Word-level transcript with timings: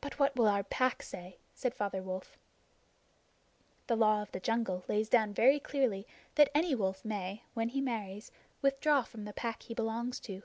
"But 0.00 0.18
what 0.18 0.34
will 0.34 0.48
our 0.48 0.64
Pack 0.64 1.00
say?" 1.00 1.38
said 1.54 1.76
Father 1.76 2.02
Wolf. 2.02 2.36
The 3.86 3.94
Law 3.94 4.20
of 4.20 4.32
the 4.32 4.40
Jungle 4.40 4.82
lays 4.88 5.08
down 5.08 5.32
very 5.32 5.60
clearly 5.60 6.08
that 6.34 6.50
any 6.56 6.74
wolf 6.74 7.04
may, 7.04 7.44
when 7.54 7.68
he 7.68 7.80
marries, 7.80 8.32
withdraw 8.62 9.04
from 9.04 9.24
the 9.24 9.32
Pack 9.32 9.62
he 9.62 9.74
belongs 9.74 10.18
to. 10.22 10.42